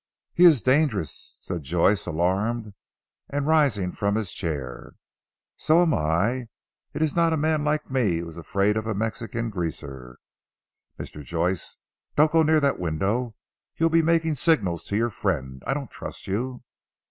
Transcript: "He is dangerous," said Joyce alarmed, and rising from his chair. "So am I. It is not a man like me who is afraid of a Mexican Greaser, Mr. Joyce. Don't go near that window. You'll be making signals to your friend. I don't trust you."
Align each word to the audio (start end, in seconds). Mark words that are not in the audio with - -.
"He 0.33 0.45
is 0.45 0.63
dangerous," 0.63 1.37
said 1.41 1.61
Joyce 1.61 2.07
alarmed, 2.07 2.73
and 3.29 3.45
rising 3.45 3.91
from 3.91 4.15
his 4.15 4.31
chair. 4.33 4.93
"So 5.57 5.83
am 5.83 5.93
I. 5.93 6.47
It 6.95 7.03
is 7.03 7.15
not 7.15 7.33
a 7.33 7.37
man 7.37 7.63
like 7.63 7.91
me 7.91 8.17
who 8.17 8.27
is 8.27 8.35
afraid 8.37 8.77
of 8.77 8.87
a 8.87 8.95
Mexican 8.95 9.51
Greaser, 9.51 10.17
Mr. 10.99 11.23
Joyce. 11.23 11.77
Don't 12.15 12.31
go 12.31 12.41
near 12.41 12.59
that 12.59 12.79
window. 12.79 13.35
You'll 13.77 13.91
be 13.91 14.01
making 14.01 14.33
signals 14.33 14.83
to 14.85 14.97
your 14.97 15.11
friend. 15.11 15.61
I 15.67 15.75
don't 15.75 15.91
trust 15.91 16.25
you." 16.25 16.63